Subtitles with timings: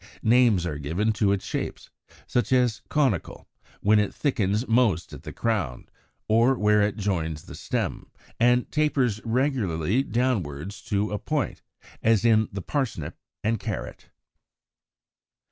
[0.23, 1.91] Names are given to its shapes,
[2.25, 3.47] such as Conical,
[3.81, 5.87] when it thickens most at the crown,
[6.27, 8.09] or where it joins the stem,
[8.39, 11.61] and tapers regularly downwards to a point,
[12.01, 14.09] as in the Parsnip and Carrot (Fig.